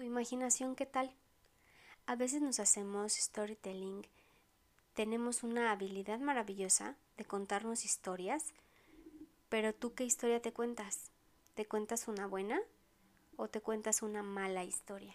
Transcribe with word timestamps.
¿Tu 0.00 0.06
imaginación 0.06 0.76
qué 0.76 0.86
tal? 0.86 1.14
A 2.06 2.16
veces 2.16 2.40
nos 2.40 2.58
hacemos 2.58 3.12
storytelling. 3.12 4.06
Tenemos 4.94 5.42
una 5.42 5.72
habilidad 5.72 6.20
maravillosa 6.20 6.96
de 7.18 7.26
contarnos 7.26 7.84
historias, 7.84 8.54
pero 9.50 9.74
tú 9.74 9.92
qué 9.92 10.04
historia 10.04 10.40
te 10.40 10.54
cuentas? 10.54 11.10
¿Te 11.52 11.66
cuentas 11.66 12.08
una 12.08 12.26
buena 12.26 12.62
o 13.36 13.48
te 13.48 13.60
cuentas 13.60 14.00
una 14.00 14.22
mala 14.22 14.64
historia? 14.64 15.14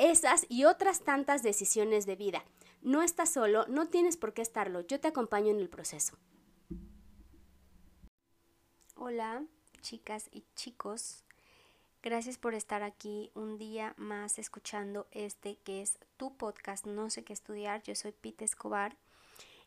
esas 0.00 0.46
y 0.48 0.64
otras 0.64 1.00
tantas 1.00 1.42
decisiones 1.42 2.06
de 2.06 2.16
vida. 2.16 2.44
No 2.80 3.02
estás 3.02 3.30
solo, 3.30 3.66
no 3.68 3.88
tienes 3.88 4.16
por 4.16 4.32
qué 4.32 4.40
estarlo, 4.40 4.80
yo 4.80 4.98
te 4.98 5.08
acompaño 5.08 5.50
en 5.50 5.60
el 5.60 5.68
proceso. 5.68 6.16
Hola, 8.96 9.44
chicas 9.82 10.28
y 10.32 10.44
chicos. 10.54 11.24
Gracias 12.02 12.38
por 12.38 12.54
estar 12.54 12.82
aquí 12.82 13.30
un 13.34 13.58
día 13.58 13.92
más 13.98 14.38
escuchando 14.38 15.06
este 15.10 15.56
que 15.56 15.82
es 15.82 15.98
tu 16.16 16.34
podcast 16.34 16.86
No 16.86 17.10
sé 17.10 17.22
qué 17.22 17.34
estudiar. 17.34 17.82
Yo 17.82 17.94
soy 17.94 18.12
Pete 18.12 18.46
Escobar 18.46 18.96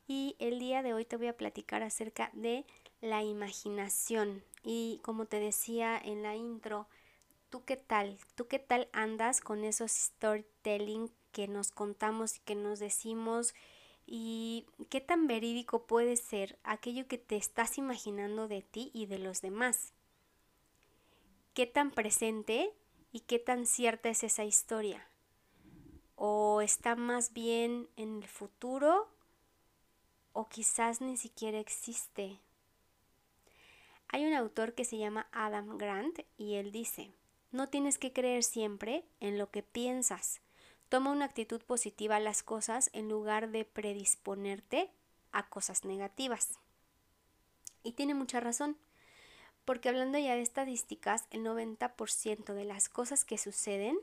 y 0.07 0.35
el 0.39 0.57
día 0.57 0.81
de 0.81 0.95
hoy 0.95 1.05
te 1.05 1.15
voy 1.15 1.27
a 1.27 1.37
platicar 1.37 1.83
acerca 1.83 2.31
de 2.33 2.65
la 3.01 3.21
imaginación. 3.21 4.43
Y 4.63 4.99
como 5.03 5.25
te 5.25 5.39
decía 5.39 5.95
en 6.03 6.23
la 6.23 6.35
intro, 6.35 6.87
¿tú 7.53 7.63
qué 7.65 7.77
tal? 7.77 8.17
¿Tú 8.33 8.47
qué 8.47 8.57
tal 8.57 8.89
andas 8.93 9.39
con 9.39 9.63
esos 9.63 9.91
storytelling 9.91 11.11
que 11.31 11.47
nos 11.47 11.69
contamos 11.69 12.37
y 12.37 12.39
que 12.39 12.55
nos 12.55 12.79
decimos? 12.79 13.53
¿Y 14.07 14.65
qué 14.89 15.01
tan 15.01 15.27
verídico 15.27 15.85
puede 15.85 16.15
ser 16.17 16.57
aquello 16.63 17.07
que 17.07 17.19
te 17.19 17.35
estás 17.35 17.77
imaginando 17.77 18.47
de 18.47 18.63
ti 18.63 18.89
y 18.91 19.05
de 19.05 19.19
los 19.19 19.41
demás? 19.41 19.93
¿Qué 21.53 21.67
tan 21.67 21.91
presente 21.91 22.73
y 23.11 23.19
qué 23.19 23.37
tan 23.37 23.67
cierta 23.67 24.09
es 24.09 24.23
esa 24.23 24.45
historia? 24.45 25.07
¿O 26.15 26.59
está 26.59 26.95
más 26.95 27.33
bien 27.33 27.87
en 27.97 28.23
el 28.23 28.27
futuro? 28.27 29.11
¿O 30.31 30.49
quizás 30.49 31.01
ni 31.01 31.17
siquiera 31.17 31.59
existe? 31.59 32.39
Hay 34.07 34.25
un 34.25 34.33
autor 34.33 34.73
que 34.73 34.85
se 34.85 34.97
llama 34.97 35.27
Adam 35.31 35.77
Grant 35.77 36.19
y 36.35 36.55
él 36.55 36.71
dice, 36.71 37.13
no 37.53 37.69
tienes 37.69 37.99
que 37.99 38.11
creer 38.11 38.43
siempre 38.43 39.05
en 39.19 39.37
lo 39.37 39.51
que 39.51 39.61
piensas. 39.61 40.41
Toma 40.89 41.11
una 41.11 41.25
actitud 41.25 41.61
positiva 41.61 42.15
a 42.15 42.19
las 42.19 42.41
cosas 42.41 42.89
en 42.93 43.07
lugar 43.07 43.51
de 43.51 43.63
predisponerte 43.63 44.89
a 45.31 45.47
cosas 45.47 45.85
negativas. 45.85 46.59
Y 47.83 47.93
tiene 47.93 48.15
mucha 48.15 48.39
razón, 48.39 48.75
porque 49.65 49.87
hablando 49.87 50.17
ya 50.17 50.35
de 50.35 50.41
estadísticas, 50.41 51.27
el 51.29 51.45
90% 51.45 52.53
de 52.53 52.65
las 52.65 52.89
cosas 52.89 53.23
que 53.23 53.37
suceden 53.37 53.97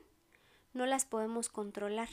no 0.72 0.86
las 0.86 1.04
podemos 1.04 1.48
controlar. 1.48 2.08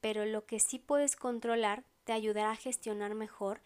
Pero 0.00 0.24
lo 0.26 0.44
que 0.44 0.58
sí 0.58 0.80
puedes 0.80 1.14
controlar 1.14 1.84
te 2.02 2.12
ayudará 2.12 2.50
a 2.50 2.56
gestionar 2.56 3.14
mejor 3.14 3.60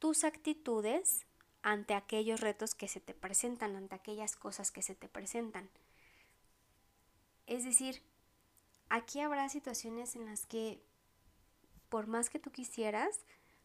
tus 0.00 0.24
actitudes 0.24 1.24
ante 1.62 1.94
aquellos 1.94 2.40
retos 2.40 2.74
que 2.74 2.88
se 2.88 3.00
te 3.00 3.14
presentan, 3.14 3.76
ante 3.76 3.94
aquellas 3.94 4.34
cosas 4.34 4.72
que 4.72 4.82
se 4.82 4.94
te 4.96 5.08
presentan. 5.08 5.70
Es 7.46 7.64
decir, 7.64 8.02
aquí 8.88 9.20
habrá 9.20 9.48
situaciones 9.48 10.16
en 10.16 10.26
las 10.26 10.46
que 10.46 10.82
por 11.94 12.08
más 12.08 12.28
que 12.28 12.40
tú 12.40 12.50
quisieras, 12.50 13.20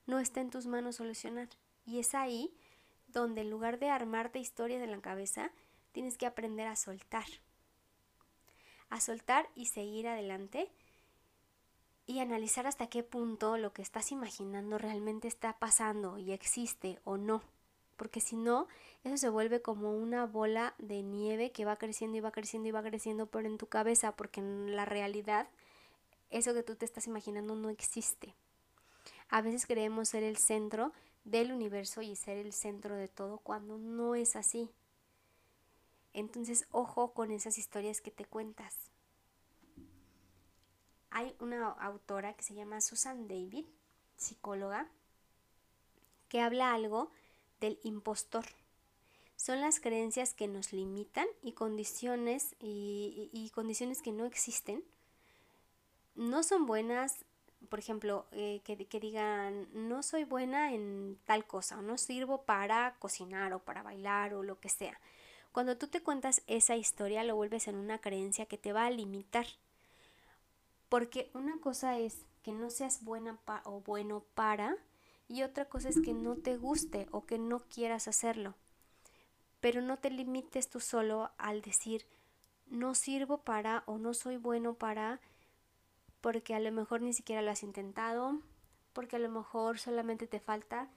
no 0.06 0.20
está 0.20 0.40
en 0.40 0.52
tus 0.52 0.68
manos 0.68 0.98
solucionar. 0.98 1.50
Y 1.86 1.98
es 1.98 2.14
ahí 2.14 2.54
donde 3.08 3.42
en 3.42 3.50
lugar 3.50 3.80
de 3.80 3.90
armarte 3.90 4.38
historias 4.38 4.84
en 4.84 4.92
la 4.92 5.02
cabeza, 5.02 5.52
tienes 5.94 6.16
que 6.16 6.28
aprender 6.28 6.68
a 6.68 6.76
soltar. 6.76 7.26
A 8.90 9.02
soltar 9.02 9.50
y 9.56 9.66
seguir 9.66 10.08
adelante 10.08 10.72
y 12.06 12.20
analizar 12.20 12.68
hasta 12.68 12.88
qué 12.88 13.02
punto 13.02 13.58
lo 13.58 13.74
que 13.74 13.82
estás 13.82 14.12
imaginando 14.12 14.78
realmente 14.78 15.28
está 15.28 15.58
pasando 15.58 16.20
y 16.20 16.32
existe 16.32 17.00
o 17.04 17.18
no 17.18 17.42
porque 18.00 18.22
si 18.22 18.38
no, 18.38 18.68
eso 19.04 19.18
se 19.18 19.30
vuelve 19.30 19.62
como 19.62 19.92
una 19.96 20.26
bola 20.26 20.74
de 20.80 21.04
nieve 21.04 21.52
que 21.52 21.66
va 21.66 21.76
creciendo 21.76 22.18
y 22.18 22.22
va 22.22 22.32
creciendo 22.32 22.70
y 22.70 22.72
va 22.72 22.82
creciendo, 22.82 23.28
pero 23.28 23.48
en 23.48 23.58
tu 23.58 23.68
cabeza, 23.68 24.16
porque 24.16 24.40
en 24.40 24.76
la 24.76 24.86
realidad 24.86 25.50
eso 26.30 26.54
que 26.54 26.64
tú 26.64 26.76
te 26.76 26.86
estás 26.86 27.06
imaginando 27.08 27.56
no 27.56 27.70
existe. 27.70 28.34
A 29.30 29.42
veces 29.42 29.68
creemos 29.68 30.10
ser 30.10 30.24
el 30.24 30.38
centro 30.38 30.94
del 31.26 31.52
universo 31.52 32.02
y 32.02 32.16
ser 32.16 32.38
el 32.38 32.54
centro 32.54 32.96
de 32.96 33.10
todo 33.10 33.38
cuando 33.38 33.78
no 33.78 34.16
es 34.16 34.36
así. 34.38 34.72
Entonces, 36.14 36.68
ojo 36.72 37.14
con 37.14 37.32
esas 37.32 37.58
historias 37.58 38.02
que 38.02 38.12
te 38.12 38.26
cuentas. 38.26 38.92
Hay 41.12 41.36
una 41.40 41.68
autora 41.68 42.34
que 42.34 42.44
se 42.44 42.56
llama 42.56 42.82
Susan 42.82 43.28
David, 43.28 43.66
psicóloga, 44.16 44.90
que 46.30 46.40
habla 46.40 46.74
algo 46.74 47.12
del 47.60 47.80
impostor. 47.84 48.46
Son 49.36 49.62
las 49.62 49.80
creencias 49.80 50.34
que 50.34 50.48
nos 50.48 50.74
limitan 50.74 51.28
y 51.42 51.54
condiciones 51.54 52.56
y, 52.60 53.52
condiciones 53.56 54.02
que 54.02 54.12
no 54.12 54.26
existen. 54.26 54.84
No 56.16 56.44
son 56.44 56.66
buenas, 56.66 57.24
por 57.70 57.80
ejemplo, 57.80 58.26
eh, 58.32 58.62
que, 58.66 58.86
que, 58.86 59.00
digan, 59.00 59.68
no 59.74 60.04
soy 60.04 60.26
buena 60.26 60.74
en 60.74 61.18
tal 61.26 61.46
cosa, 61.46 61.80
o 61.80 61.82
no 61.82 61.98
sirvo 61.98 62.42
para 62.42 62.96
cocinar 63.00 63.54
o 63.54 63.60
para 63.60 63.82
bailar 63.82 64.34
o 64.34 64.44
lo 64.44 64.60
que 64.60 64.70
sea. 64.70 65.00
Cuando 65.52 65.78
tú 65.78 65.88
te 65.88 66.02
cuentas 66.02 66.42
esa 66.48 66.76
historia, 66.76 67.24
lo 67.24 67.36
vuelves 67.36 67.68
en 67.68 67.76
una 67.76 68.00
creencia 68.00 68.46
que 68.46 68.58
te 68.58 68.74
va 68.74 68.86
a 68.86 68.92
limitar. 68.92 69.48
Porque 70.90 71.30
una 71.34 71.60
cosa 71.60 71.98
es 71.98 72.18
que 72.44 72.52
no 72.52 72.70
seas 72.70 73.04
buena 73.04 73.40
o 73.64 73.82
bueno 73.82 74.24
para, 74.36 74.76
y 75.30 75.44
otra 75.44 75.66
cosa 75.66 75.88
es 75.88 76.02
que 76.02 76.14
no 76.14 76.36
te 76.36 76.58
guste 76.58 77.08
o 77.12 77.26
que 77.26 77.38
no 77.38 77.60
quieras 77.60 78.10
hacerlo. 78.10 78.56
Pero 79.62 79.82
no 79.82 79.98
te 79.98 80.10
limites 80.10 80.70
tú 80.70 80.82
solo 80.82 81.32
al 81.38 81.62
decir 81.62 82.06
no 82.70 82.94
sirvo 82.96 83.40
para 83.40 83.84
o 83.86 83.98
no 83.98 84.14
soy 84.14 84.38
bueno 84.38 84.74
para 84.74 85.22
porque 86.22 86.54
a 86.56 86.60
lo 86.60 86.72
mejor 86.72 87.02
ni 87.02 87.14
siquiera 87.14 87.42
lo 87.42 87.52
has 87.52 87.64
intentado, 87.64 88.40
porque 88.94 89.16
a 89.16 89.20
lo 89.20 89.30
mejor 89.30 89.80
solamente 89.80 90.28
te 90.28 90.40
falta 90.40 90.90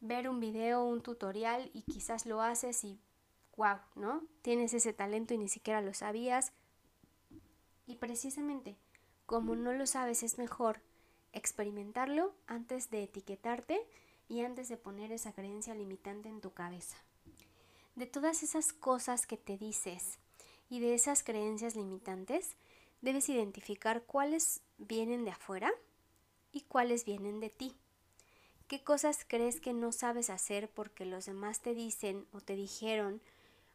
ver 0.00 0.28
un 0.28 0.40
video, 0.40 0.84
un 0.84 1.00
tutorial 1.00 1.70
y 1.72 1.82
quizás 1.82 2.26
lo 2.26 2.42
haces 2.42 2.84
y 2.84 3.00
wow, 3.56 3.78
¿no? 3.94 4.22
Tienes 4.42 4.74
ese 4.74 4.92
talento 4.92 5.34
y 5.34 5.38
ni 5.38 5.48
siquiera 5.48 5.80
lo 5.80 5.94
sabías. 5.94 6.52
Y 7.86 7.96
precisamente 7.96 8.76
como 9.26 9.54
no 9.54 9.72
lo 9.72 9.86
sabes 9.86 10.22
es 10.22 10.36
mejor 10.36 10.82
experimentarlo 11.32 12.34
antes 12.46 12.90
de 12.90 13.04
etiquetarte 13.04 13.80
y 14.28 14.40
antes 14.40 14.68
de 14.68 14.76
poner 14.76 15.12
esa 15.12 15.32
creencia 15.32 15.74
limitante 15.74 16.28
en 16.28 16.40
tu 16.40 16.52
cabeza. 16.52 16.96
De 17.96 18.06
todas 18.06 18.42
esas 18.42 18.72
cosas 18.72 19.26
que 19.26 19.36
te 19.36 19.58
dices 19.58 20.18
y 20.70 20.80
de 20.80 20.94
esas 20.94 21.22
creencias 21.22 21.76
limitantes, 21.76 22.56
debes 23.02 23.28
identificar 23.28 24.04
cuáles 24.04 24.62
vienen 24.78 25.24
de 25.24 25.32
afuera 25.32 25.70
y 26.52 26.62
cuáles 26.62 27.04
vienen 27.04 27.40
de 27.40 27.50
ti. 27.50 27.74
¿Qué 28.68 28.82
cosas 28.82 29.26
crees 29.28 29.60
que 29.60 29.74
no 29.74 29.92
sabes 29.92 30.30
hacer 30.30 30.70
porque 30.70 31.04
los 31.04 31.26
demás 31.26 31.60
te 31.60 31.74
dicen 31.74 32.26
o 32.32 32.40
te 32.40 32.56
dijeron 32.56 33.20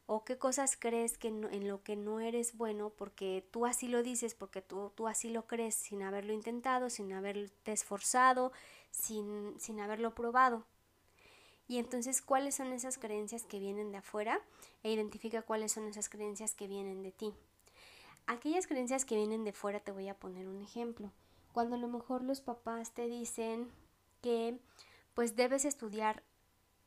o 0.08 0.24
qué 0.24 0.38
cosas 0.38 0.78
crees 0.78 1.18
que 1.18 1.28
en 1.28 1.68
lo 1.68 1.84
que 1.84 1.98
no 1.98 2.22
eres 2.22 2.56
bueno 2.56 2.90
porque 2.90 3.46
tú 3.52 3.66
así 3.66 3.90
lo 3.90 4.04
dices, 4.04 4.34
porque 4.36 4.62
tú, 4.62 4.92
tú 4.96 5.08
así 5.08 5.30
lo 5.30 5.46
crees 5.48 5.76
sin 5.76 6.02
haberlo 6.02 6.32
intentado, 6.32 6.90
sin 6.90 7.12
haberte 7.12 7.74
esforzado, 7.74 8.54
sin, 8.90 9.54
sin 9.60 9.82
haberlo 9.82 10.16
probado. 10.16 10.66
Y 11.68 11.78
entonces, 11.78 12.22
¿cuáles 12.22 12.56
son 12.56 12.72
esas 12.72 12.98
creencias 12.98 13.44
que 13.44 13.60
vienen 13.60 13.92
de 13.92 13.98
afuera? 13.98 14.40
E 14.84 14.92
identifica 14.94 15.42
cuáles 15.42 15.74
son 15.74 15.86
esas 15.88 16.08
creencias 16.08 16.56
que 16.56 16.68
vienen 16.68 17.04
de 17.04 17.12
ti. 17.12 17.34
Aquellas 18.26 18.66
creencias 18.66 19.04
que 19.04 19.18
vienen 19.18 19.44
de 19.44 19.52
fuera, 19.52 19.82
te 19.82 19.92
voy 19.92 20.08
a 20.08 20.18
poner 20.18 20.48
un 20.48 20.62
ejemplo. 20.62 21.12
Cuando 21.52 21.76
a 21.76 21.80
lo 21.80 21.90
mejor 21.90 22.24
los 22.24 22.40
papás 22.40 22.94
te 22.94 23.08
dicen 23.08 23.70
que 24.22 24.58
pues 25.14 25.36
debes 25.36 25.66
estudiar 25.66 26.24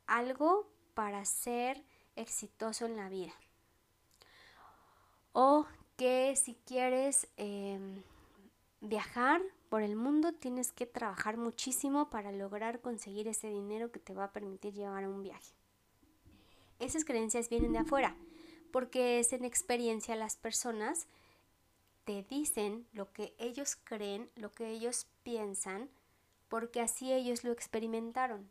algo 0.06 0.66
para 0.94 1.24
ser 1.26 1.84
exitoso 2.20 2.86
en 2.86 2.96
la 2.96 3.08
vida. 3.08 3.32
O 5.32 5.66
que 5.96 6.34
si 6.36 6.54
quieres 6.66 7.28
em, 7.36 8.02
viajar 8.80 9.42
por 9.68 9.82
el 9.82 9.96
mundo 9.96 10.32
tienes 10.32 10.72
que 10.72 10.86
trabajar 10.86 11.36
muchísimo 11.36 12.10
para 12.10 12.32
lograr 12.32 12.80
conseguir 12.80 13.28
ese 13.28 13.48
dinero 13.48 13.92
que 13.92 14.00
te 14.00 14.14
va 14.14 14.24
a 14.24 14.32
permitir 14.32 14.74
llevar 14.74 15.04
a 15.04 15.08
un 15.08 15.22
viaje. 15.22 15.52
Esas 16.78 17.04
creencias 17.04 17.48
vienen 17.48 17.72
de 17.72 17.78
afuera, 17.78 18.16
porque 18.72 19.18
es 19.18 19.32
en 19.32 19.44
experiencia 19.44 20.16
las 20.16 20.36
personas 20.36 21.06
te 22.04 22.22
dicen 22.22 22.86
lo 22.92 23.12
que 23.12 23.34
ellos 23.38 23.76
creen, 23.84 24.30
lo 24.34 24.50
que 24.50 24.70
ellos 24.70 25.06
piensan, 25.22 25.90
porque 26.48 26.80
así 26.80 27.12
ellos 27.12 27.44
lo 27.44 27.52
experimentaron, 27.52 28.50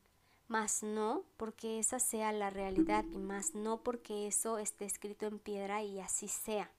más 0.50 0.84
no 0.84 1.24
porque 1.38 1.80
esa 1.80 2.00
sea 2.00 2.31
la 2.31 2.50
realidad 2.50 3.06
y 3.13 3.19
más 3.19 3.56
no 3.56 3.81
porque 3.81 4.28
eso 4.28 4.57
esté 4.57 4.86
escrito 4.86 5.28
en 5.28 5.40
piedra 5.40 5.84
y 5.84 6.00
así 6.00 6.28
sea. 6.28 6.69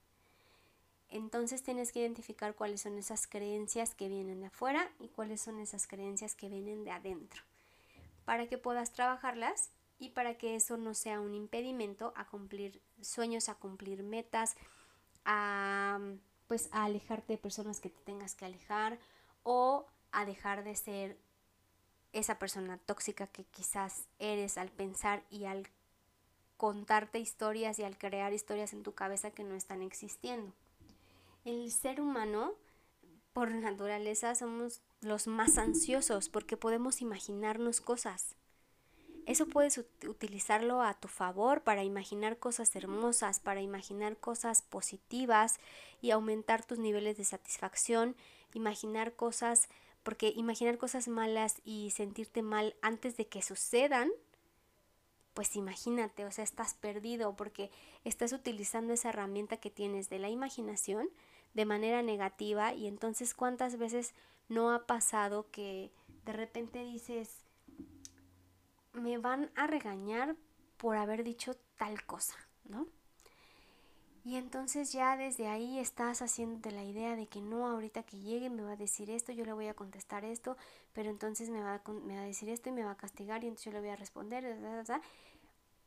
Entonces 1.09 1.63
tienes 1.63 1.91
que 1.91 2.01
identificar 2.01 2.53
cuáles 2.53 2.81
son 2.81 2.97
esas 2.97 3.27
creencias 3.27 3.95
que 3.95 4.07
vienen 4.07 4.41
de 4.41 4.47
afuera 4.47 4.91
y 4.99 5.07
cuáles 5.07 5.41
son 5.41 5.59
esas 5.59 5.87
creencias 5.87 6.35
que 6.35 6.49
vienen 6.49 6.83
de 6.83 6.91
adentro, 6.91 7.41
para 8.25 8.47
que 8.47 8.57
puedas 8.57 8.93
trabajarlas 8.93 9.71
y 9.99 10.09
para 10.09 10.37
que 10.37 10.55
eso 10.55 10.77
no 10.77 10.93
sea 10.93 11.19
un 11.19 11.33
impedimento 11.33 12.13
a 12.15 12.27
cumplir 12.27 12.81
sueños, 13.01 13.49
a 13.49 13.55
cumplir 13.55 14.03
metas, 14.03 14.55
a 15.25 15.99
pues 16.47 16.67
a 16.73 16.83
alejarte 16.83 17.33
de 17.33 17.37
personas 17.37 17.79
que 17.79 17.89
te 17.89 18.01
tengas 18.01 18.35
que 18.35 18.43
alejar 18.43 18.99
o 19.43 19.85
a 20.11 20.25
dejar 20.25 20.65
de 20.65 20.75
ser 20.75 21.17
esa 22.13 22.39
persona 22.39 22.77
tóxica 22.77 23.27
que 23.27 23.43
quizás 23.45 24.07
eres 24.19 24.57
al 24.57 24.69
pensar 24.69 25.23
y 25.29 25.45
al 25.45 25.67
contarte 26.57 27.19
historias 27.19 27.79
y 27.79 27.83
al 27.83 27.97
crear 27.97 28.33
historias 28.33 28.73
en 28.73 28.83
tu 28.83 28.93
cabeza 28.93 29.31
que 29.31 29.43
no 29.43 29.55
están 29.55 29.81
existiendo 29.81 30.53
el 31.45 31.71
ser 31.71 32.01
humano, 32.01 32.53
por 33.33 33.51
naturaleza, 33.51 34.35
somos 34.35 34.81
los 35.01 35.27
más 35.27 35.57
ansiosos 35.57 36.29
porque 36.29 36.57
podemos 36.57 37.01
imaginarnos 37.01 37.81
cosas. 37.81 38.35
Eso 39.25 39.47
puedes 39.47 39.77
utilizarlo 39.77 40.81
a 40.81 40.95
tu 40.95 41.07
favor 41.07 41.61
para 41.61 41.83
imaginar 41.83 42.37
cosas 42.37 42.75
hermosas, 42.75 43.39
para 43.39 43.61
imaginar 43.61 44.17
cosas 44.17 44.63
positivas 44.63 45.59
y 46.01 46.11
aumentar 46.11 46.65
tus 46.65 46.79
niveles 46.79 47.17
de 47.17 47.23
satisfacción, 47.23 48.15
imaginar 48.53 49.13
cosas, 49.13 49.69
porque 50.03 50.33
imaginar 50.35 50.77
cosas 50.77 51.07
malas 51.07 51.61
y 51.63 51.91
sentirte 51.91 52.41
mal 52.41 52.75
antes 52.81 53.17
de 53.17 53.27
que 53.27 53.41
sucedan, 53.41 54.09
pues 55.33 55.55
imagínate, 55.55 56.25
o 56.25 56.31
sea, 56.31 56.43
estás 56.43 56.73
perdido 56.73 57.35
porque 57.35 57.71
estás 58.03 58.33
utilizando 58.33 58.93
esa 58.93 59.09
herramienta 59.09 59.57
que 59.57 59.69
tienes 59.69 60.09
de 60.09 60.19
la 60.19 60.29
imaginación 60.29 61.09
de 61.53 61.65
manera 61.65 62.01
negativa 62.01 62.73
y 62.73 62.87
entonces 62.87 63.33
cuántas 63.33 63.77
veces 63.77 64.13
no 64.49 64.73
ha 64.73 64.85
pasado 64.85 65.49
que 65.51 65.91
de 66.25 66.33
repente 66.33 66.83
dices, 66.83 67.45
me 68.93 69.17
van 69.17 69.51
a 69.55 69.67
regañar 69.67 70.35
por 70.77 70.97
haber 70.97 71.23
dicho 71.23 71.53
tal 71.77 72.03
cosa, 72.05 72.35
¿no? 72.65 72.87
Y 74.23 74.35
entonces 74.35 74.91
ya 74.91 75.17
desde 75.17 75.47
ahí 75.47 75.79
estás 75.79 76.21
haciéndote 76.21 76.71
la 76.71 76.83
idea 76.83 77.15
de 77.15 77.25
que 77.27 77.41
no, 77.41 77.67
ahorita 77.67 78.03
que 78.03 78.19
llegue 78.19 78.51
me 78.51 78.61
va 78.61 78.73
a 78.73 78.75
decir 78.75 79.09
esto, 79.09 79.31
yo 79.31 79.45
le 79.45 79.53
voy 79.53 79.67
a 79.67 79.73
contestar 79.73 80.25
esto, 80.25 80.57
pero 80.93 81.09
entonces 81.09 81.49
me 81.49 81.61
va 81.61 81.75
a, 81.75 81.91
me 81.91 82.15
va 82.15 82.21
a 82.21 82.25
decir 82.25 82.49
esto 82.49 82.69
y 82.69 82.71
me 82.71 82.83
va 82.83 82.91
a 82.91 82.97
castigar 82.97 83.43
y 83.43 83.47
entonces 83.47 83.65
yo 83.65 83.71
le 83.71 83.79
voy 83.79 83.89
a 83.89 83.95
responder, 83.95 84.45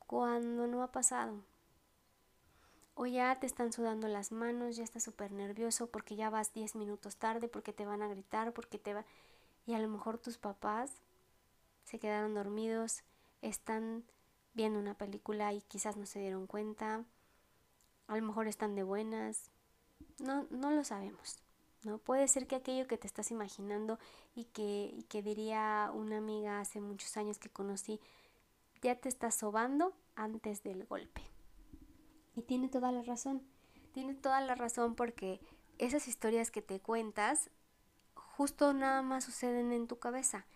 cuando 0.07 0.67
no 0.67 0.83
ha 0.83 0.91
pasado. 0.91 1.43
O 2.97 3.07
ya 3.07 3.39
te 3.39 3.47
están 3.47 3.73
sudando 3.73 4.09
las 4.09 4.33
manos, 4.33 4.77
ya 4.77 4.85
estás 4.85 5.05
súper 5.05 5.33
nervioso 5.33 5.89
porque 5.89 6.17
ya 6.17 6.31
vas 6.31 6.53
10 6.53 6.75
minutos 6.77 7.17
tarde, 7.17 7.49
porque 7.49 7.73
te 7.73 7.87
van 7.87 8.03
a 8.03 8.09
gritar, 8.09 8.53
porque 8.53 8.79
te 8.79 8.95
va... 8.95 9.05
Y 9.67 9.75
a 9.75 9.79
lo 9.79 9.89
mejor 9.89 10.19
tus 10.19 10.39
papás 10.39 10.93
se 11.85 11.99
quedaron 11.99 12.35
dormidos, 12.35 13.03
están 13.43 14.05
viendo 14.55 14.79
una 14.79 14.95
película 14.95 15.53
y 15.53 15.61
quizás 15.63 15.97
no 15.97 16.07
se 16.07 16.21
dieron 16.21 16.47
cuenta, 16.47 17.05
a 18.07 18.17
lo 18.17 18.23
mejor 18.23 18.49
están 18.49 18.75
de 18.75 18.83
buenas, 18.83 19.51
no, 20.19 20.47
no 20.51 20.71
lo 20.71 20.85
sabemos. 20.85 21.39
¿no? 21.85 21.99
Puede 21.99 22.29
ser 22.29 22.47
que 22.47 22.57
aquello 22.57 22.87
que 22.87 22.99
te 22.99 23.07
estás 23.07 23.31
imaginando 23.31 23.99
y 24.35 24.45
que, 24.47 24.91
y 24.93 25.03
que 25.05 25.23
diría 25.23 25.91
una 25.95 26.19
amiga 26.19 26.61
hace 26.61 26.81
muchos 26.81 27.17
años 27.17 27.39
que 27.39 27.51
conocí, 27.51 28.01
ya 28.83 28.97
te 28.97 29.09
estás 29.09 29.35
sobando 29.35 29.95
antes 30.15 30.63
del 30.63 30.85
golpe. 30.85 31.23
Y 32.35 32.43
tiene 32.43 32.69
toda 32.69 32.91
la 32.93 33.03
razón. 33.03 33.43
Tiene 33.93 34.15
toda 34.15 34.41
la 34.41 34.55
razón 34.55 34.95
porque 34.95 35.41
esas 35.79 36.09
historias 36.09 36.51
que 36.51 36.63
te 36.63 36.81
cuentas 36.81 37.51
justo 38.15 38.73
nada 38.73 39.03
más 39.03 39.25
suceden 39.25 39.73
en 39.73 39.87
tu 39.87 39.99
cabeza 39.99 40.47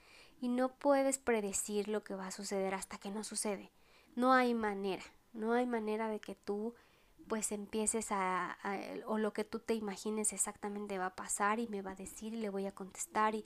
y 0.40 0.48
no 0.48 0.74
puedes 0.74 1.18
predecir 1.18 1.88
lo 1.88 2.02
que 2.04 2.14
va 2.14 2.28
a 2.28 2.32
suceder 2.32 2.74
hasta 2.74 2.98
que 2.98 3.10
no 3.10 3.22
sucede. 3.24 3.70
No 4.16 4.32
hay 4.32 4.54
manera, 4.54 5.04
no 5.32 5.52
hay 5.52 5.66
manera 5.66 6.08
de 6.08 6.20
que 6.20 6.34
tú 6.34 6.74
pues 7.28 7.52
empieces 7.52 8.08
a, 8.10 8.58
o 9.06 9.19
lo 9.19 9.32
que 9.32 9.44
tú 9.44 9.60
te 9.60 9.75
imagines 9.75 10.32
exactamente 10.32 10.98
va 10.98 11.06
a 11.06 11.16
pasar 11.16 11.60
y 11.60 11.69
me 11.69 11.82
va 11.82 11.92
a 11.92 11.96
decir 11.96 12.34
y 12.34 12.38
le 12.38 12.50
voy 12.50 12.66
a 12.66 12.75
contestar 12.75 13.34
y 13.34 13.44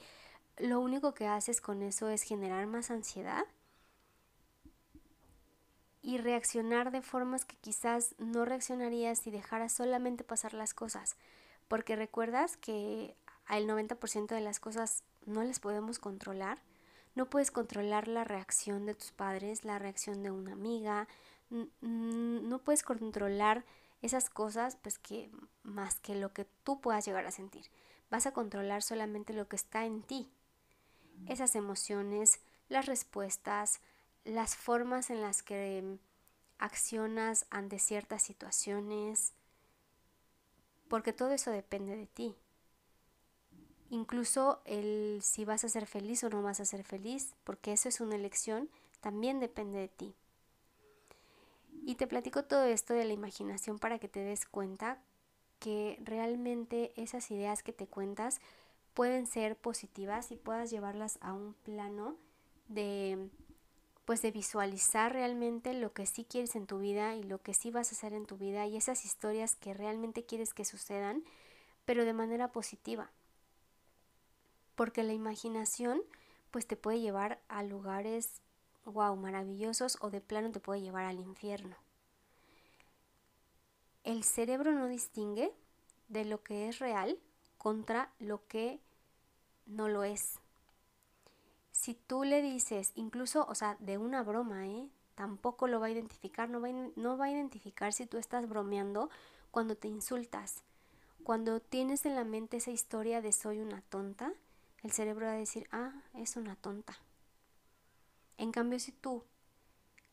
lo 0.59 0.81
único 0.81 1.15
que 1.15 1.27
haces 1.27 1.61
con 1.61 1.83
eso 1.83 2.09
es 2.09 2.23
generar 2.23 2.67
más 2.67 2.91
ansiedad 2.91 3.45
y 6.03 6.19
reaccionar 6.19 6.91
de 6.91 7.03
formas 7.03 7.45
que 7.45 7.57
quizás 7.57 8.15
no 8.19 8.45
reaccionarías 8.45 9.21
si 9.21 9.31
dejaras 9.31 9.73
solamente 9.73 10.25
pasar 10.25 10.53
las 10.53 10.75
cosas, 10.75 11.17
porque 11.69 11.97
recuerdas 11.97 12.57
que 12.57 13.17
al 13.47 13.67
90% 13.67 14.35
de 14.35 14.41
las 14.41 14.61
cosas 14.61 15.05
no 15.27 15.43
las 15.43 15.61
podemos 15.61 15.99
controlar. 15.99 16.63
No 17.15 17.29
puedes 17.29 17.51
controlar 17.51 18.09
la 18.09 18.25
reacción 18.25 18.87
de 18.87 18.95
tus 18.95 19.13
padres, 19.13 19.65
la 19.65 19.79
reacción 19.79 20.23
de 20.23 20.31
una 20.31 20.53
amiga, 20.53 21.09
no 21.81 22.59
puedes 22.61 22.83
controlar 22.83 23.65
esas 24.01 24.31
cosas 24.31 24.77
pues 24.77 24.99
que 24.99 25.31
más 25.63 26.01
que 26.01 26.15
lo 26.15 26.33
que 26.33 26.45
tú 26.65 26.81
puedas 26.81 27.05
llegar 27.07 27.27
a 27.27 27.31
sentir. 27.31 27.67
Vas 28.11 28.27
a 28.27 28.33
controlar 28.33 28.83
solamente 28.83 29.33
lo 29.33 29.49
que 29.49 29.57
está 29.57 29.85
en 29.85 30.03
ti. 30.03 30.31
Esas 31.29 31.55
emociones, 31.55 32.41
las 32.69 32.87
respuestas, 32.87 33.81
las 34.25 34.57
formas 34.57 35.11
en 35.11 35.21
las 35.21 35.43
que 35.43 35.99
accionas 36.59 37.47
ante 37.51 37.79
ciertas 37.79 38.23
situaciones, 38.23 39.33
porque 40.89 41.13
todo 41.13 41.31
eso 41.33 41.51
depende 41.51 41.97
de 41.97 42.07
ti. 42.07 42.37
Incluso 43.89 44.63
el 44.65 45.21
si 45.23 45.45
vas 45.45 45.65
a 45.65 45.69
ser 45.69 45.87
feliz 45.87 46.25
o 46.25 46.31
no 46.31 46.43
vas 46.43 46.61
a 46.61 46.65
ser 46.65 46.85
feliz, 46.85 47.35
porque 47.45 47.73
eso 47.73 47.89
es 47.89 48.01
una 48.01 48.17
elección, 48.17 48.69
también 49.01 49.41
depende 49.41 49.79
de 49.79 49.89
ti. 49.89 50.15
Y 51.85 51.97
te 51.97 52.07
platico 52.07 52.45
todo 52.45 52.65
esto 52.65 52.95
de 52.95 53.05
la 53.05 53.13
imaginación 53.13 53.79
para 53.79 53.99
que 53.99 54.09
te 54.09 54.21
des 54.21 54.47
cuenta 54.47 55.03
que 55.59 55.99
realmente 56.03 56.93
esas 57.01 57.31
ideas 57.31 57.63
que 57.63 57.73
te 57.73 57.87
cuentas 57.87 58.41
pueden 58.95 59.27
ser 59.27 59.57
positivas 59.57 60.31
y 60.31 60.37
puedas 60.37 60.71
llevarlas 60.71 61.19
a 61.21 61.33
un 61.33 61.55
plano 61.55 62.17
de 62.69 63.31
pues 64.05 64.21
de 64.21 64.33
visualizar 64.33 65.13
realmente 65.13 65.75
lo 65.75 65.93
que 65.93 66.07
sí 66.07 66.25
quieres 66.25 66.57
en 66.57 66.67
tu 66.67 66.81
vida 66.81 67.15
y 67.15 67.23
lo 67.23 67.41
que 67.41 67.55
sí 67.55 67.71
vas 67.71 67.89
a 67.89 67.95
hacer 67.95 68.13
en 68.15 68.27
tu 68.27 68.37
vida 68.37 68.67
y 68.67 68.77
esas 68.77 69.05
historias 69.05 69.55
que 69.55 69.75
realmente 69.75 70.25
quieres 70.25 70.53
que 70.53 70.65
sucedan, 70.65 71.23
pero 71.85 72.05
de 72.05 72.13
manera 72.13 72.51
positiva. 72.51 73.13
Porque 74.75 75.05
la 75.05 75.13
imaginación 75.13 76.03
pues 76.51 76.67
te 76.67 76.77
puede 76.77 77.01
llevar 77.01 77.41
a 77.49 77.63
lugares 77.63 78.42
wow, 78.85 79.17
maravillosos 79.17 79.99
o 80.01 80.11
de 80.11 80.21
plano 80.21 80.51
te 80.51 80.61
puede 80.61 80.81
llevar 80.81 81.05
al 81.05 81.21
infierno. 81.21 81.77
El 84.05 84.25
cerebro 84.25 84.73
no 84.73 84.87
distingue 84.89 85.53
de 86.09 86.25
lo 86.25 86.43
que 86.43 86.69
es 86.69 86.79
real 86.79 87.19
contra 87.59 88.11
lo 88.19 88.47
que 88.49 88.81
no 89.67 89.89
lo 89.89 90.03
es 90.03 90.41
si 91.73 91.95
tú 91.95 92.23
le 92.23 92.43
dices, 92.43 92.93
incluso, 92.95 93.45
o 93.49 93.55
sea, 93.57 93.77
de 93.81 93.99
una 93.99 94.23
broma, 94.23 94.69
¿eh? 94.69 94.89
Tampoco 95.17 95.67
lo 95.67 95.81
va 95.81 95.87
a 95.87 95.91
identificar, 95.91 96.49
no 96.49 96.61
va 96.61 96.69
no 96.95 97.19
va 97.19 97.25
a 97.25 97.31
identificar 97.31 97.93
si 97.93 98.07
tú 98.07 98.19
estás 98.19 98.49
bromeando 98.49 99.11
cuando 99.51 99.75
te 99.75 99.89
insultas. 99.89 100.63
Cuando 101.25 101.61
tienes 101.61 102.07
en 102.07 102.15
la 102.15 102.25
mente 102.25 102.59
esa 102.59 102.71
historia 102.71 103.21
de 103.21 103.33
soy 103.33 103.59
una 103.59 103.81
tonta, 103.83 104.33
el 104.83 104.93
cerebro 104.93 105.27
va 105.27 105.33
a 105.33 105.37
decir, 105.37 105.69
ah, 105.73 105.93
es 106.15 106.37
una 106.37 106.57
tonta. 106.57 106.97
En 108.39 108.53
cambio, 108.53 108.79
si 108.79 108.93
tú 108.93 109.25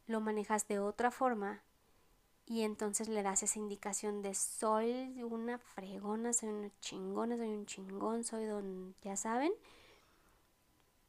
lo 0.08 0.20
manejas 0.22 0.68
de 0.68 0.80
otra 0.80 1.12
forma 1.12 1.62
y 2.46 2.64
entonces 2.64 3.08
le 3.08 3.22
das 3.22 3.44
esa 3.44 3.60
indicación 3.60 4.22
de 4.24 4.34
soy 4.34 5.22
una 5.22 5.60
fregona, 5.60 6.34
soy 6.34 6.50
una 6.50 6.72
chingona, 6.80 7.38
soy 7.38 7.50
un 7.50 7.66
chingón, 7.68 8.24
soy 8.24 8.46
don, 8.46 8.96
ya 9.04 9.16
saben, 9.16 9.54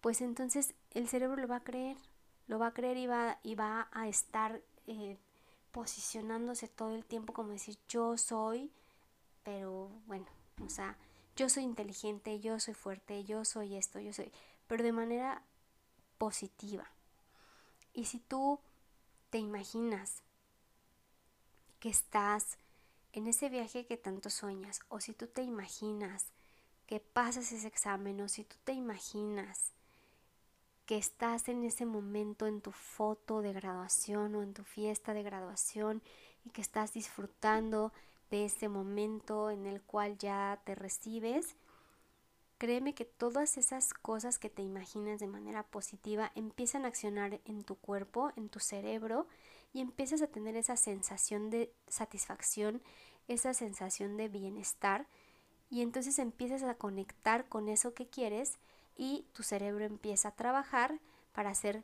pues 0.02 0.20
entonces 0.20 0.74
el 0.90 1.08
cerebro 1.08 1.40
lo 1.40 1.48
va 1.48 1.56
a 1.56 1.64
creer, 1.64 1.96
lo 2.46 2.58
va 2.58 2.68
a 2.68 2.74
creer 2.74 2.98
y 2.98 3.06
va, 3.06 3.38
y 3.42 3.54
va 3.54 3.88
a 3.92 4.06
estar 4.08 4.60
eh, 4.86 5.16
posicionándose 5.72 6.68
todo 6.68 6.94
el 6.94 7.06
tiempo 7.06 7.32
como 7.32 7.50
decir 7.50 7.78
yo 7.88 8.18
soy, 8.18 8.70
pero 9.42 9.90
bueno, 10.06 10.26
o 10.62 10.68
sea, 10.68 10.98
yo 11.36 11.48
soy 11.48 11.62
inteligente, 11.62 12.40
yo 12.40 12.60
soy 12.60 12.74
fuerte, 12.74 13.24
yo 13.24 13.46
soy 13.46 13.76
esto, 13.76 13.98
yo 13.98 14.12
soy, 14.12 14.30
pero 14.66 14.84
de 14.84 14.92
manera 14.92 15.42
positiva. 16.18 16.90
Y 17.92 18.06
si 18.06 18.18
tú 18.20 18.60
te 19.30 19.38
imaginas 19.38 20.22
que 21.78 21.88
estás 21.88 22.58
en 23.12 23.26
ese 23.26 23.48
viaje 23.48 23.86
que 23.86 23.96
tanto 23.96 24.30
sueñas, 24.30 24.80
o 24.88 25.00
si 25.00 25.12
tú 25.12 25.26
te 25.26 25.42
imaginas 25.42 26.26
que 26.86 27.00
pasas 27.00 27.52
ese 27.52 27.66
examen, 27.66 28.20
o 28.20 28.28
si 28.28 28.44
tú 28.44 28.56
te 28.64 28.72
imaginas 28.72 29.72
que 30.86 30.98
estás 30.98 31.48
en 31.48 31.62
ese 31.62 31.86
momento 31.86 32.46
en 32.46 32.60
tu 32.60 32.72
foto 32.72 33.42
de 33.42 33.52
graduación 33.52 34.34
o 34.34 34.42
en 34.42 34.54
tu 34.54 34.64
fiesta 34.64 35.14
de 35.14 35.22
graduación 35.22 36.02
y 36.44 36.50
que 36.50 36.60
estás 36.60 36.92
disfrutando 36.92 37.92
de 38.30 38.46
ese 38.46 38.68
momento 38.68 39.50
en 39.50 39.66
el 39.66 39.80
cual 39.82 40.18
ya 40.18 40.60
te 40.64 40.74
recibes, 40.74 41.54
créeme 42.60 42.94
que 42.94 43.06
todas 43.06 43.56
esas 43.56 43.94
cosas 43.94 44.38
que 44.38 44.50
te 44.50 44.60
imaginas 44.60 45.18
de 45.18 45.26
manera 45.26 45.62
positiva 45.62 46.30
empiezan 46.34 46.84
a 46.84 46.88
accionar 46.88 47.40
en 47.46 47.64
tu 47.64 47.76
cuerpo, 47.76 48.32
en 48.36 48.50
tu 48.50 48.60
cerebro, 48.60 49.26
y 49.72 49.80
empiezas 49.80 50.20
a 50.20 50.26
tener 50.26 50.56
esa 50.56 50.76
sensación 50.76 51.48
de 51.48 51.72
satisfacción, 51.88 52.82
esa 53.28 53.54
sensación 53.54 54.18
de 54.18 54.28
bienestar, 54.28 55.06
y 55.70 55.80
entonces 55.80 56.18
empiezas 56.18 56.62
a 56.62 56.74
conectar 56.74 57.48
con 57.48 57.70
eso 57.70 57.94
que 57.94 58.10
quieres 58.10 58.58
y 58.94 59.24
tu 59.32 59.42
cerebro 59.42 59.86
empieza 59.86 60.28
a 60.28 60.36
trabajar 60.36 61.00
para 61.32 61.48
hacer 61.48 61.82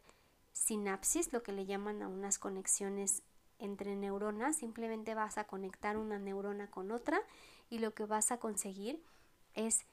sinapsis, 0.52 1.32
lo 1.32 1.42
que 1.42 1.52
le 1.52 1.64
llaman 1.64 2.02
a 2.02 2.08
unas 2.08 2.38
conexiones 2.38 3.22
entre 3.58 3.96
neuronas, 3.96 4.56
simplemente 4.56 5.14
vas 5.14 5.38
a 5.38 5.44
conectar 5.44 5.96
una 5.96 6.18
neurona 6.18 6.70
con 6.70 6.90
otra 6.90 7.18
y 7.70 7.78
lo 7.78 7.94
que 7.94 8.04
vas 8.04 8.30
a 8.30 8.36
conseguir 8.36 9.02
es 9.54 9.86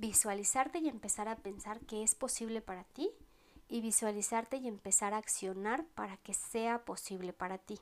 visualizarte 0.00 0.78
y 0.78 0.88
empezar 0.88 1.28
a 1.28 1.36
pensar 1.36 1.80
que 1.80 2.02
es 2.02 2.14
posible 2.14 2.62
para 2.62 2.84
ti 2.84 3.10
y 3.68 3.82
visualizarte 3.82 4.56
y 4.56 4.66
empezar 4.66 5.12
a 5.12 5.18
accionar 5.18 5.84
para 5.94 6.16
que 6.16 6.32
sea 6.32 6.84
posible 6.84 7.34
para 7.34 7.58
ti. 7.58 7.78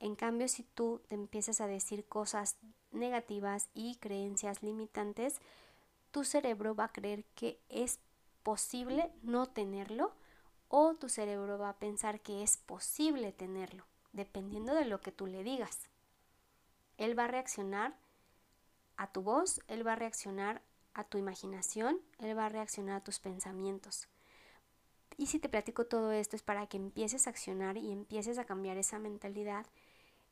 En 0.00 0.16
cambio, 0.16 0.48
si 0.48 0.64
tú 0.64 1.00
te 1.08 1.14
empiezas 1.14 1.60
a 1.60 1.68
decir 1.68 2.04
cosas 2.04 2.56
negativas 2.90 3.68
y 3.74 3.94
creencias 3.96 4.62
limitantes, 4.62 5.40
tu 6.10 6.24
cerebro 6.24 6.74
va 6.74 6.86
a 6.86 6.92
creer 6.92 7.24
que 7.36 7.60
es 7.68 8.00
posible 8.42 9.12
no 9.22 9.46
tenerlo 9.46 10.12
o 10.68 10.94
tu 10.94 11.08
cerebro 11.08 11.58
va 11.58 11.68
a 11.70 11.78
pensar 11.78 12.20
que 12.20 12.42
es 12.42 12.56
posible 12.56 13.30
tenerlo 13.30 13.84
dependiendo 14.12 14.74
de 14.74 14.84
lo 14.84 15.00
que 15.00 15.12
tú 15.12 15.28
le 15.28 15.44
digas. 15.44 15.78
Él 16.96 17.16
va 17.16 17.26
a 17.26 17.28
reaccionar 17.28 17.94
a 18.96 19.06
tu 19.12 19.22
voz, 19.22 19.60
él 19.68 19.86
va 19.86 19.92
a 19.92 19.96
reaccionar 19.96 20.60
a 21.00 21.04
tu 21.04 21.18
imaginación, 21.18 22.00
él 22.18 22.36
va 22.36 22.46
a 22.46 22.50
reaccionar 22.50 22.96
a 22.96 23.04
tus 23.04 23.18
pensamientos. 23.18 24.08
Y 25.16 25.26
si 25.26 25.38
te 25.38 25.48
platico 25.48 25.86
todo 25.86 26.12
esto 26.12 26.36
es 26.36 26.42
para 26.42 26.66
que 26.66 26.76
empieces 26.76 27.26
a 27.26 27.30
accionar 27.30 27.76
y 27.76 27.92
empieces 27.92 28.38
a 28.38 28.44
cambiar 28.44 28.78
esa 28.78 28.98
mentalidad 28.98 29.66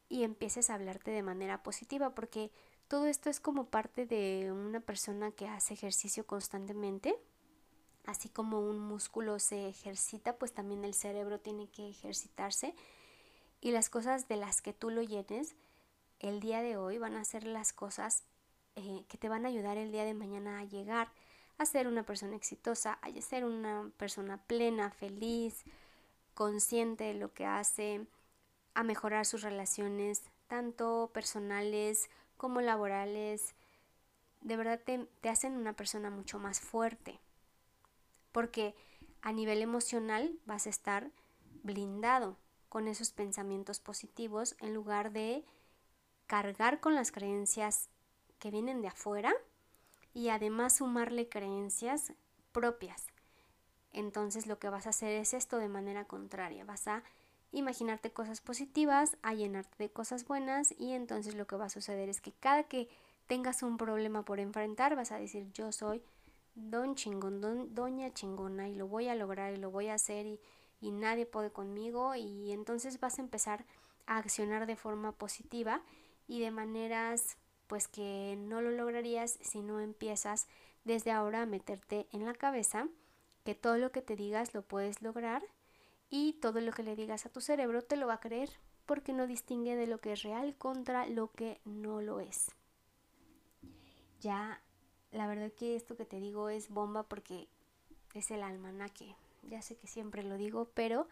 y 0.08 0.22
empieces 0.22 0.70
a 0.70 0.75
hablarte 0.75 1.10
de 1.10 1.22
manera 1.22 1.62
positiva, 1.62 2.14
porque 2.14 2.50
todo 2.88 3.06
esto 3.06 3.28
es 3.28 3.40
como 3.40 3.66
parte 3.66 4.06
de 4.06 4.50
una 4.50 4.80
persona 4.80 5.30
que 5.30 5.46
hace 5.46 5.75
ejercicio 5.75 6.26
constantemente. 6.26 7.14
Así 8.06 8.30
como 8.30 8.60
un 8.60 8.78
músculo 8.78 9.38
se 9.38 9.68
ejercita, 9.68 10.38
pues 10.38 10.54
también 10.54 10.84
el 10.84 10.94
cerebro 10.94 11.38
tiene 11.38 11.68
que 11.68 11.90
ejercitarse 11.90 12.75
y 13.60 13.72
las 13.72 13.90
cosas 13.90 14.28
de 14.28 14.37
las 14.37 14.62
que 14.62 14.72
tú 14.72 14.88
lo 14.88 15.02
llenes 15.02 15.54
el 16.20 16.40
día 16.40 16.62
de 16.62 16.76
hoy 16.76 16.98
van 16.98 17.14
a 17.14 17.25
ser 17.25 17.44
las 17.44 17.72
cosas 17.72 18.25
eh, 18.76 19.04
que 19.08 19.18
te 19.18 19.28
van 19.28 19.44
a 19.44 19.48
ayudar 19.48 19.76
el 19.76 19.92
día 19.92 20.04
de 20.04 20.14
mañana 20.14 20.60
a 20.60 20.64
llegar 20.64 21.10
a 21.58 21.66
ser 21.66 21.88
una 21.88 22.04
persona 22.04 22.37
exitosa, 22.37 22.98
a 23.02 23.20
ser 23.20 23.44
una 23.44 23.90
persona 23.96 24.38
plena, 24.46 24.90
feliz, 24.90 25.64
consciente 26.34 27.04
de 27.04 27.14
lo 27.14 27.32
que 27.34 27.46
hace, 27.46 28.06
a 28.75 28.84
mejorar 28.84 29.26
sus 29.26 29.42
relaciones, 29.42 30.22
tanto 30.46 31.10
personales 31.12 32.08
como 32.37 32.60
laborales. 32.60 33.54
De 34.40 34.56
verdad 34.56 34.80
te, 34.84 35.06
te 35.20 35.28
hacen 35.28 35.56
una 35.56 35.72
persona 35.72 36.10
mucho 36.10 36.38
más 36.38 36.60
fuerte, 36.60 37.18
porque 38.30 38.76
a 39.20 39.32
nivel 39.32 39.62
emocional 39.62 40.38
vas 40.46 40.66
a 40.66 40.70
estar 40.70 41.10
blindado, 41.64 42.37
con 42.68 42.87
esos 42.87 43.12
pensamientos 43.12 43.80
positivos 43.80 44.54
en 44.60 44.75
lugar 44.75 45.10
de 45.12 45.44
cargar 46.26 46.80
con 46.80 46.94
las 46.94 47.10
creencias 47.10 47.88
que 48.38 48.50
vienen 48.50 48.83
de 48.83 48.88
afuera 48.88 49.35
y 50.14 50.28
además 50.28 50.76
sumarle 50.76 51.28
creencias 51.28 52.12
propias. 52.52 53.07
Entonces 53.92 54.47
lo 54.47 54.59
que 54.59 54.68
vas 54.68 54.87
a 54.87 54.90
hacer 54.90 55.12
es 55.12 55.35
esto 55.35 55.59
de 55.59 55.68
manera 55.68 56.04
contraria. 56.04 56.64
Vas 56.64 56.88
a 56.88 57.02
imaginarte 57.52 58.12
cosas 58.12 58.40
positivas, 58.40 59.16
a 59.23 59.35
llenarte 59.35 59.76
de 59.78 59.90
cosas 59.90 60.26
buenas 60.26 60.75
y 60.78 60.92
entonces 60.92 61.35
lo 61.35 61.47
que 61.47 61.57
va 61.57 61.66
a 61.66 61.71
suceder 61.71 62.09
es 62.09 62.21
que 62.21 62.33
cada 62.33 62.64
que 62.64 62.88
tengas 63.26 63.62
un 63.62 63.76
problema 63.78 64.25
por 64.25 64.40
enfrentar 64.40 64.97
vas 64.97 65.12
a 65.12 65.18
decir 65.18 65.50
yo 65.52 65.73
soy 65.73 66.02
don 66.54 66.95
chingón, 66.95 67.75
doña 67.75 68.12
chingona 68.12 68.68
y 68.68 68.75
lo 68.75 68.88
voy 68.88 69.09
a 69.09 69.14
lograr 69.14 69.54
y 69.54 69.57
lo 69.57 69.71
voy 69.71 69.88
a 69.88 69.95
hacer 69.95 70.26
y 70.26 70.40
y 70.80 70.90
nadie 70.90 71.26
puede 71.26 71.50
conmigo 71.50 72.14
y 72.14 72.52
entonces 72.52 73.00
vas 73.00 73.18
a 73.18 73.23
empezar 73.23 73.64
a 74.07 74.18
accionar 74.18 74.66
de 74.66 74.76
forma 74.76 75.12
positiva 75.12 75.83
y 76.26 76.40
de 76.40 76.50
maneras 76.50 77.37
pues 77.68 77.87
que 77.87 78.37
no 78.37 78.60
lo 78.60 78.72
lograrías 78.72 79.38
si 79.40 79.62
no 79.62 79.80
empiezas 79.80 80.48
desde 80.84 81.12
ahora 81.12 81.42
a 81.42 81.46
meterte 81.46 82.08
en 82.12 82.25
la 82.25 82.34
cabeza 82.34 82.88
que 83.44 83.54
todo 83.54 83.78
lo 83.78 83.92
que 83.92 84.02
te 84.02 84.16
digas 84.16 84.54
lo 84.54 84.62
puedes 84.62 85.00
lograr 85.02 85.42
y 86.10 86.32
todo 86.34 86.60
lo 86.60 86.72
que 86.72 86.82
le 86.82 86.96
digas 86.96 87.25
a 87.25 87.30
tu 87.30 87.40
cerebro 87.40 87.82
te 87.82 87.96
lo 87.96 88.08
va 88.08 88.14
a 88.14 88.20
creer 88.20 88.50
porque 88.87 89.12
no 89.12 89.26
distingue 89.26 89.76
de 89.76 89.87
lo 89.87 90.00
que 90.00 90.12
es 90.12 90.22
real 90.22 90.56
contra 90.56 91.06
lo 91.06 91.30
que 91.30 91.60
no 91.64 92.00
lo 92.00 92.20
es. 92.20 92.50
Ya, 94.20 94.60
la 95.12 95.26
verdad 95.26 95.52
que 95.52 95.76
esto 95.76 95.96
que 95.96 96.04
te 96.04 96.18
digo 96.18 96.48
es 96.48 96.70
bomba 96.70 97.04
porque 97.04 97.46
es 98.14 98.30
el 98.30 98.42
almanaque 98.42 99.14
ya 99.48 99.62
sé 99.62 99.76
que 99.76 99.87
siempre 99.87 100.22
lo 100.22 100.37
digo, 100.37 100.70
pero 100.75 101.08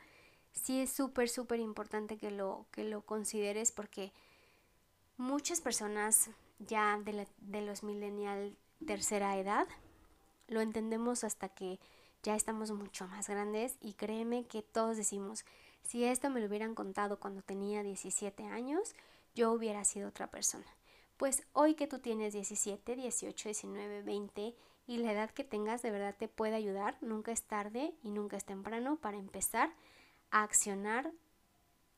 sí 0.52 0.80
es 0.80 0.90
súper, 0.90 1.28
súper 1.28 1.60
importante 1.60 2.16
que 2.16 2.30
lo, 2.30 2.66
que 2.70 2.84
lo 2.84 3.02
consideres 3.02 3.72
porque 3.72 4.12
muchas 5.16 5.60
personas 5.60 6.30
ya 6.58 6.98
de, 7.04 7.26
de 7.38 7.60
los 7.62 7.82
millennial 7.82 8.56
tercera 8.84 9.36
edad 9.36 9.66
lo 10.48 10.60
entendemos 10.60 11.24
hasta 11.24 11.48
que 11.48 11.80
ya 12.22 12.34
estamos 12.34 12.70
mucho 12.72 13.06
más 13.08 13.28
grandes 13.28 13.76
y 13.80 13.94
créeme 13.94 14.46
que 14.46 14.62
todos 14.62 14.96
decimos, 14.96 15.44
si 15.82 16.04
esto 16.04 16.30
me 16.30 16.40
lo 16.40 16.46
hubieran 16.46 16.74
contado 16.74 17.20
cuando 17.20 17.42
tenía 17.42 17.82
17 17.82 18.44
años, 18.44 18.94
yo 19.34 19.52
hubiera 19.52 19.84
sido 19.84 20.08
otra 20.08 20.28
persona. 20.28 20.66
Pues 21.16 21.44
hoy 21.52 21.74
que 21.74 21.86
tú 21.86 21.98
tienes 21.98 22.32
17, 22.32 22.96
18, 22.96 23.48
19, 23.48 24.02
20 24.02 24.54
y 24.86 24.96
la 24.98 25.12
edad 25.12 25.30
que 25.30 25.44
tengas 25.44 25.82
de 25.82 25.90
verdad 25.90 26.14
te 26.18 26.28
puede 26.28 26.56
ayudar. 26.56 26.98
Nunca 27.00 27.32
es 27.32 27.42
tarde 27.44 27.94
y 28.02 28.10
nunca 28.10 28.36
es 28.36 28.44
temprano 28.44 28.96
para 28.96 29.16
empezar 29.16 29.72
a 30.30 30.42
accionar 30.42 31.12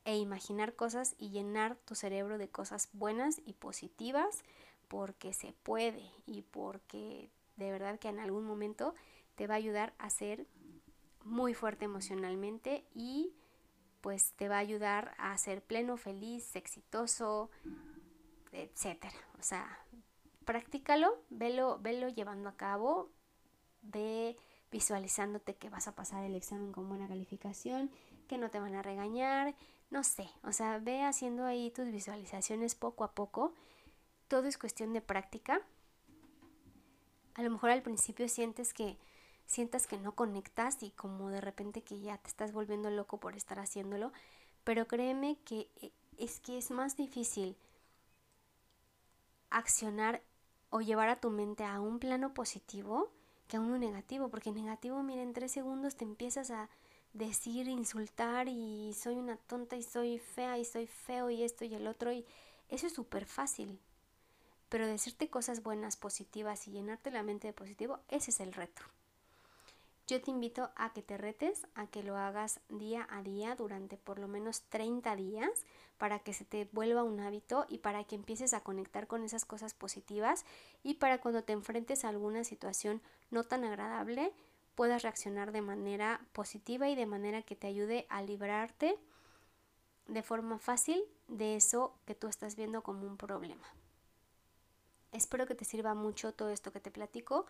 e 0.09 0.17
imaginar 0.17 0.73
cosas 0.73 1.13
y 1.19 1.29
llenar 1.29 1.75
tu 1.75 1.93
cerebro 1.93 2.39
de 2.39 2.49
cosas 2.49 2.89
buenas 2.93 3.39
y 3.45 3.53
positivas 3.53 4.43
porque 4.87 5.33
se 5.33 5.53
puede 5.53 6.03
y 6.25 6.41
porque 6.41 7.29
de 7.57 7.71
verdad 7.71 7.99
que 7.99 8.07
en 8.07 8.19
algún 8.19 8.43
momento 8.43 8.95
te 9.35 9.45
va 9.45 9.53
a 9.53 9.57
ayudar 9.57 9.93
a 9.99 10.09
ser 10.09 10.47
muy 11.23 11.53
fuerte 11.53 11.85
emocionalmente 11.85 12.85
y 12.95 13.35
pues 14.01 14.33
te 14.33 14.49
va 14.49 14.55
a 14.55 14.65
ayudar 14.65 15.13
a 15.19 15.37
ser 15.37 15.61
pleno, 15.61 15.95
feliz, 15.95 16.55
exitoso, 16.55 17.51
etcétera. 18.51 19.13
O 19.37 19.43
sea, 19.43 19.77
practícalo, 20.43 21.21
velo, 21.29 21.77
velo 21.81 22.09
llevando 22.09 22.49
a 22.49 22.57
cabo, 22.57 23.11
ve 23.83 24.37
visualizándote 24.71 25.55
que 25.55 25.69
vas 25.69 25.87
a 25.87 25.93
pasar 25.93 26.23
el 26.23 26.33
examen 26.33 26.71
con 26.71 26.89
buena 26.89 27.07
calificación, 27.07 27.91
que 28.27 28.39
no 28.39 28.49
te 28.49 28.59
van 28.59 28.73
a 28.73 28.81
regañar, 28.81 29.53
no 29.91 30.03
sé, 30.03 30.29
o 30.43 30.51
sea, 30.51 30.77
ve 30.79 31.03
haciendo 31.03 31.45
ahí 31.45 31.71
tus 31.71 31.91
visualizaciones 31.91 32.75
poco 32.75 33.03
a 33.03 33.13
poco, 33.13 33.53
todo 34.27 34.47
es 34.47 34.57
cuestión 34.57 34.93
de 34.93 35.01
práctica. 35.01 35.61
A 37.33 37.41
lo 37.41 37.49
mejor 37.49 37.71
al 37.71 37.81
principio 37.81 38.27
sientes 38.29 38.73
que 38.73 38.97
sientas 39.45 39.87
que 39.87 39.97
no 39.97 40.13
conectas 40.13 40.83
y 40.83 40.91
como 40.91 41.29
de 41.29 41.41
repente 41.41 41.81
que 41.81 41.99
ya 41.99 42.17
te 42.19 42.27
estás 42.27 42.53
volviendo 42.53 42.91
loco 42.91 43.19
por 43.19 43.35
estar 43.35 43.59
haciéndolo, 43.59 44.11
pero 44.63 44.87
créeme 44.87 45.37
que 45.43 45.67
eh, 45.81 45.91
es 46.17 46.39
que 46.39 46.59
es 46.59 46.69
más 46.69 46.95
difícil 46.95 47.57
accionar 49.49 50.21
o 50.69 50.81
llevar 50.81 51.09
a 51.09 51.19
tu 51.19 51.31
mente 51.31 51.63
a 51.63 51.79
un 51.79 51.97
plano 51.97 52.33
positivo 52.35 53.09
que 53.47 53.57
a 53.57 53.61
uno 53.61 53.79
negativo, 53.79 54.29
porque 54.29 54.51
negativo, 54.51 55.01
mira, 55.01 55.23
en 55.23 55.33
tres 55.33 55.51
segundos 55.51 55.95
te 55.95 56.03
empiezas 56.03 56.51
a 56.51 56.69
decir, 57.13 57.67
insultar 57.67 58.47
y 58.47 58.93
soy 58.93 59.15
una 59.15 59.37
tonta 59.37 59.75
y 59.75 59.83
soy 59.83 60.19
fea 60.19 60.57
y 60.57 60.65
soy 60.65 60.87
feo 60.87 61.29
y 61.29 61.43
esto 61.43 61.65
y 61.65 61.73
el 61.73 61.87
otro 61.87 62.11
y 62.11 62.25
eso 62.69 62.87
es 62.87 62.93
súper 62.93 63.25
fácil. 63.25 63.79
Pero 64.69 64.85
decirte 64.85 65.29
cosas 65.29 65.63
buenas, 65.63 65.97
positivas 65.97 66.67
y 66.67 66.71
llenarte 66.71 67.11
la 67.11 67.23
mente 67.23 67.47
de 67.47 67.53
positivo, 67.53 67.99
ese 68.09 68.31
es 68.31 68.39
el 68.39 68.53
reto. 68.53 68.83
Yo 70.09 70.19
te 70.19 70.31
invito 70.31 70.71
a 70.75 70.91
que 70.91 71.03
te 71.03 71.19
retes, 71.19 71.67
a 71.75 71.85
que 71.85 72.01
lo 72.01 72.17
hagas 72.17 72.61
día 72.67 73.07
a 73.11 73.21
día 73.21 73.55
durante 73.55 73.95
por 73.95 74.17
lo 74.17 74.27
menos 74.27 74.63
30 74.63 75.15
días 75.15 75.65
para 75.99 76.17
que 76.17 76.33
se 76.33 76.45
te 76.45 76.67
vuelva 76.71 77.03
un 77.03 77.19
hábito 77.19 77.67
y 77.69 77.77
para 77.77 78.03
que 78.05 78.15
empieces 78.15 78.55
a 78.55 78.61
conectar 78.61 79.05
con 79.05 79.23
esas 79.23 79.45
cosas 79.45 79.75
positivas 79.75 80.45
y 80.81 80.95
para 80.95 81.19
cuando 81.19 81.43
te 81.43 81.53
enfrentes 81.53 82.05
a 82.05 82.09
alguna 82.09 82.43
situación 82.43 83.03
no 83.29 83.43
tan 83.43 83.63
agradable 83.63 84.33
puedas 84.79 85.01
reaccionar 85.01 85.51
de 85.51 85.61
manera 85.61 86.21
positiva 86.31 86.87
y 86.87 86.95
de 86.95 87.05
manera 87.05 87.41
que 87.41 87.53
te 87.53 87.67
ayude 87.67 88.05
a 88.07 88.21
librarte 88.21 88.95
de 90.07 90.23
forma 90.23 90.57
fácil 90.57 91.03
de 91.27 91.57
eso 91.57 91.93
que 92.05 92.15
tú 92.15 92.29
estás 92.29 92.55
viendo 92.55 92.81
como 92.81 93.05
un 93.05 93.17
problema. 93.17 93.67
Espero 95.11 95.45
que 95.47 95.53
te 95.53 95.65
sirva 95.65 95.95
mucho 95.95 96.31
todo 96.31 96.49
esto 96.49 96.71
que 96.71 96.79
te 96.79 96.91
platico. 96.91 97.45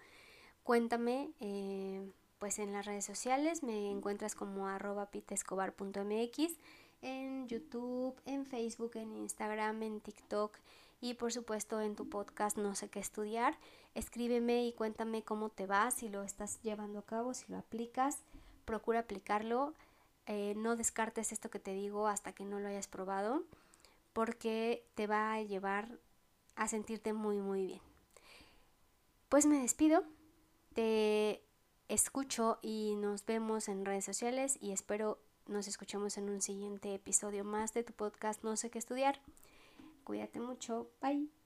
Cuéntame 0.64 1.30
eh, 1.40 2.02
pues 2.40 2.58
en 2.58 2.74
las 2.74 2.88
redes 2.88 3.06
sociales 3.06 3.62
me 3.62 3.92
encuentras 3.92 4.34
como 4.34 4.68
arroba 4.68 5.12
pitescobar.mx, 5.12 6.58
en 7.04 7.48
YouTube, 7.48 8.20
en 8.26 8.48
Facebook, 8.48 8.94
en 8.96 9.16
Instagram, 9.16 9.84
en 9.84 10.02
TikTok 10.02 10.58
y 11.00 11.14
por 11.14 11.32
supuesto 11.32 11.80
en 11.80 11.96
tu 11.96 12.10
podcast 12.10 12.58
No 12.58 12.74
sé 12.74 12.90
qué 12.90 13.00
estudiar. 13.00 13.56
Escríbeme 13.96 14.65
y 14.65 14.74
cuéntame 14.74 15.24
cómo 15.24 15.50
te 15.50 15.65
va, 15.65 15.91
si 15.91 16.10
lo 16.10 16.24
estás 16.24 16.62
llevando 16.62 17.00
a 17.00 17.05
cabo, 17.05 17.34
si 17.34 17.51
lo 17.51 17.58
aplicas, 17.58 18.19
procura 18.65 19.00
aplicarlo. 19.00 19.74
Eh, 20.25 20.53
no 20.55 20.75
descartes 20.75 21.31
esto 21.31 21.50
que 21.50 21.60
te 21.60 21.74
digo 21.74 22.08
hasta 22.08 22.34
que 22.34 22.46
no 22.46 22.60
lo 22.60 22.67
hayas 22.67 22.88
probado 22.88 23.43
porque 24.13 24.86
te 24.96 25.08
va 25.08 25.34
a 25.34 25.41
llevar 25.41 25.98
a 26.55 26.67
sentirte 26.67 27.13
muy 27.13 27.39
muy 27.39 27.65
bien. 27.65 27.81
Pues 29.29 29.46
me 29.46 29.62
despido. 29.62 30.03
Te 30.74 31.43
escucho 31.88 32.60
y 32.62 32.96
nos 32.98 33.25
vemos 33.25 33.69
en 33.69 33.86
redes 33.86 34.05
sociales 34.05 34.58
y 34.62 34.72
espero 34.72 35.19
nos 35.48 35.67
escuchemos 35.67 36.17
en 36.17 36.29
un 36.29 36.41
siguiente 36.41 36.93
episodio 36.93 37.43
más 37.43 37.74
de 37.74 37.84
tu 37.84 37.93
podcast 37.93 38.43
No 38.43 38.55
sé 38.55 38.69
qué 38.69 38.77
estudiar. 38.77 39.19
Cuídate 40.03 40.39
mucho. 40.39 40.89
Bye. 41.01 41.38